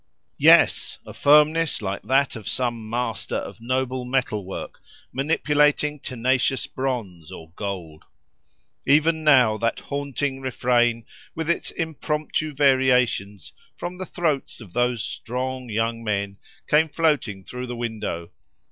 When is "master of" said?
2.89-3.61